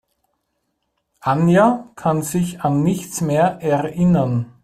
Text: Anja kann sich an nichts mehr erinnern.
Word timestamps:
Anja 1.19 1.89
kann 1.95 2.23
sich 2.23 2.61
an 2.63 2.81
nichts 2.81 3.21
mehr 3.21 3.61
erinnern. 3.61 4.51